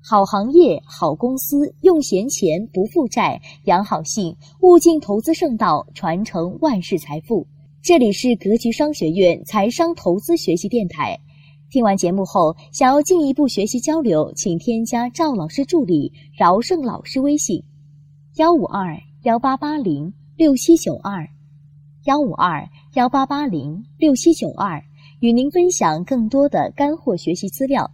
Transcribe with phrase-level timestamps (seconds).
[0.00, 7.46] 好行业、好公司，用闲钱不负债，养好性，物尽投资圣道，传承万世财富。
[7.82, 11.18] 这里是格局商学院财商投资学习电台。
[11.70, 17.62] 听完节目后，想要进一步学习交流，请添加赵老师助理饶胜老师微信：
[18.36, 21.28] 幺五二幺八八零六七九二，
[22.04, 24.82] 幺五二幺八八零六七九二，
[25.20, 27.90] 与您分享更多的干货学习资料。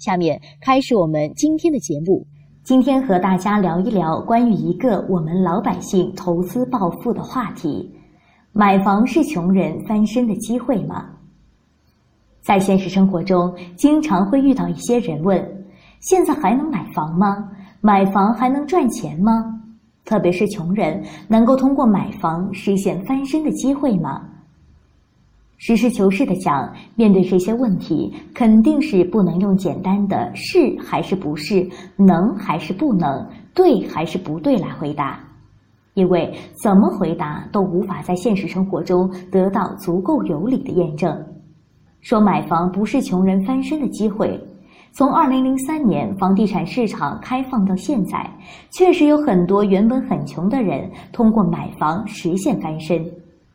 [0.00, 2.26] 下面开始我们今天的节目。
[2.64, 7.94] 今天和大家聊一聊关于一个我们老百姓投资暴富的话题：
[8.50, 11.04] 买房是穷人翻身的机会吗？
[12.40, 15.66] 在现实生活中，经常会遇到一些人问：
[16.00, 17.50] 现在还能买房吗？
[17.82, 19.60] 买房还能赚钱吗？
[20.06, 24.26] 特别是穷人，能够通过买房实现翻身的机会吗？
[25.62, 35.20] 实事求是的讲，面对这些问题，肯定是不能用简单的是还是不是、能还是不能、对还是不对来回答，
[35.92, 41.14] 因为怎么回答都无法在现实生活中得到足够有理的验证。
[42.00, 44.42] 说买房不是穷人翻身的机会，
[44.92, 48.26] 从二零零三年房地产市场开放到现在，
[48.70, 53.04] 确实有很多原本很穷的人通过买房实现翻身。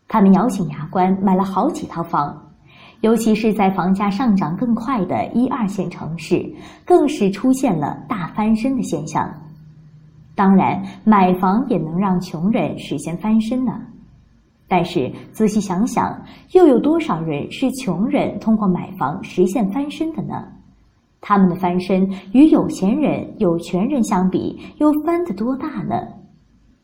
[0.07, 2.35] 他们咬紧牙关买了好几套房，
[3.01, 6.45] 尤其是在房价上涨更快的一二线城市，
[6.85, 9.29] 更是出现了大翻身的现象。
[10.35, 13.79] 当然，买房也能让穷人实现翻身呢。
[14.67, 16.19] 但是仔细想想，
[16.53, 20.43] 又有多少人是穷人通过买房实现翻身的呢？
[21.21, 25.95] 他们的翻身与有钱人、有权人相比，又翻得多大呢？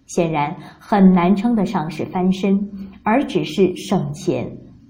[0.08, 2.60] 显然很难称得上是翻身。
[3.04, 4.50] 而只是省钱，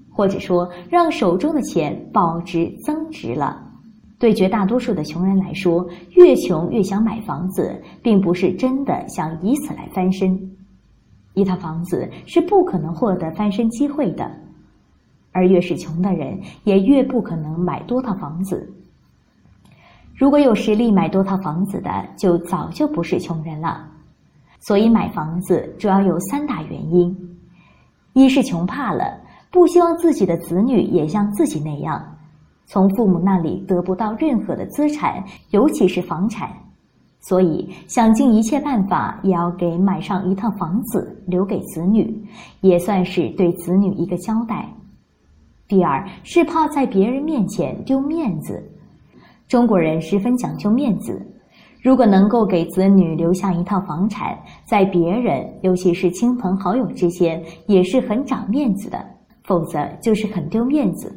[0.10, 3.68] 或者说让手中的钱保值增值了。
[4.20, 10.40] 对绝大多数的穷人来说，越穷越想买房子，并不是真的想以此来翻身。
[11.34, 14.30] 一套房子是不可能获得翻身机会的，
[15.32, 18.72] 而越是穷的人，也越不可能买多套房子。
[20.14, 23.88] 如果有实力买多套房子的，就早就不是穷人了。
[24.60, 27.31] 所以买房子主要有三大原因。
[28.14, 29.20] 一是穷怕了，
[29.52, 32.04] 不希望自己的子女也像自己那样，
[32.66, 36.50] 从父母那里得不到任何的资产，尤其是房产，
[37.22, 42.22] 所以想尽一切办法也要给买上一套房子留给子女，
[42.60, 44.68] 也算是对子女一个交代。
[45.68, 48.62] 第二是怕在别人面前丢面子，
[49.48, 51.26] 中国人十分讲究面子。
[51.82, 59.00] 如果能够给子女留下一套房产，在别人，尤其是亲朋好友之间，也是很长面子的；
[59.44, 61.12] 否则就是很丢面子。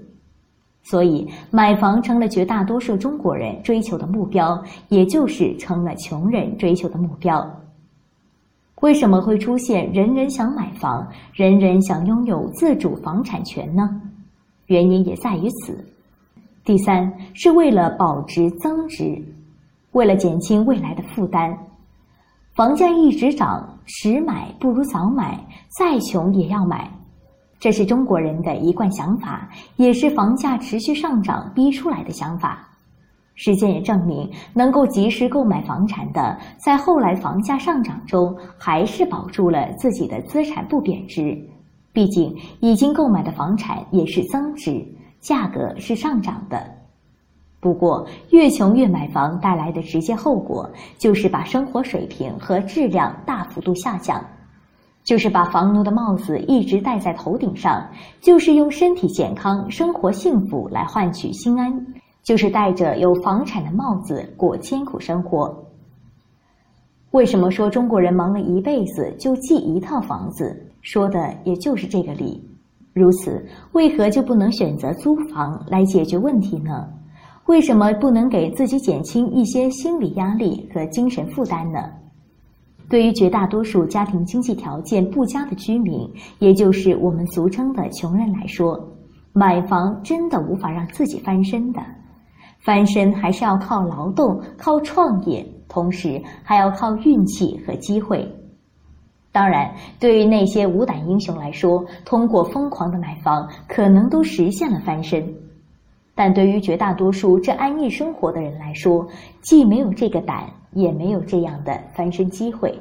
[0.83, 7.47] 所以，买房成了绝大多数中国人追求的目标，也就是成了穷人追求的目标。
[8.81, 14.01] 为什么会出现人人想买房、人人想拥有自主房产权呢？
[14.67, 15.77] 原因也在于此。
[16.65, 19.23] 第三，是为了保值增值。
[19.95, 21.57] 为了减轻未来的负担，
[22.57, 25.39] 房价一直涨，迟买不如早买，
[25.79, 26.91] 再穷也要买，
[27.61, 32.69] 这是中国人的一贯想法，也是房价持续上涨逼出来的想法。
[33.37, 41.41] 实践也证明，能够及时购买房产的，在后来房价上涨中，还是保住了自己的资产不贬值。
[41.93, 44.85] 毕竟，已经购买的房产也是增值，
[45.21, 46.84] 价格是上涨的。
[47.65, 54.23] 不过，越穷越买房带来的直接后果，就是把生活水平和质量大幅度下降，
[55.03, 57.83] 就是把房奴的帽子一直戴在头顶上，
[58.21, 61.75] 就是用身体健康、生活幸福来换取心安，
[62.23, 65.65] 就是戴着有房产的帽子过艰苦生活。
[67.13, 70.71] 为什么说中国人忙了一辈子就记一套房子？
[70.83, 72.47] 说的也就是这个理。
[72.93, 73.43] 如此，
[73.73, 76.87] 为何就不能选择租房来解决问题呢？
[77.47, 81.91] 为什么不能给自己减轻一些心理压力和精神负担呢？
[82.89, 88.89] 对于绝大多数家庭经济条件不佳的居民，也就是我们俗称的穷人来说，
[89.33, 91.83] 买房真的无法让自己翻身的。
[92.61, 98.27] 翻身还是要靠劳动、靠创业，同时还要靠运气和机会。
[99.33, 105.35] 当然，对于那些无胆英雄来说，通过疯狂的买房，可能都实现了翻身。
[106.15, 109.07] 但对于绝大多数这安逸生活的人来说，
[109.43, 112.79] 既没有这个胆，也没有这样的翻身机会。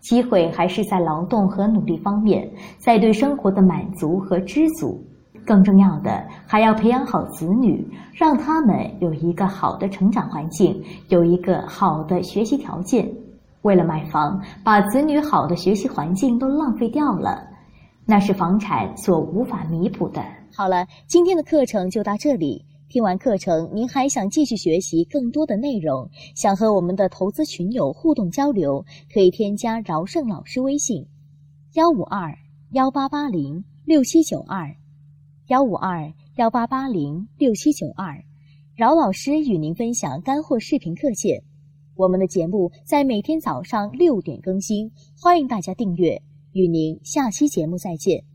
[0.00, 5.02] 机会还是在劳动和努力方面，在对生活的满足和知足。
[5.46, 13.06] 更重要的还要培养好子女，让他们有一个好的成长环境，有一个好的学习条件。
[13.60, 17.46] 为了买房，把子女好的学习环境都浪费掉了，
[18.06, 20.22] 那是房产所无法弥补的。
[20.52, 22.64] 好了，今天的课程就到这里。
[22.88, 26.08] 听完课程，您还想继续学习更多的内容？
[26.36, 31.04] 想和我们的投资群友互动交流，可以添加饶胜老师微信：
[31.72, 32.38] 幺五二
[32.70, 34.76] 幺八八零六七九二，
[35.48, 38.22] 幺五二幺八八零六七九二。
[38.76, 41.42] 饶老师与您分享干货视频课件。
[41.96, 46.22] 我们的节目在每天早上六点更新，欢迎大家订阅。
[46.54, 48.33] 与您下期节目再见。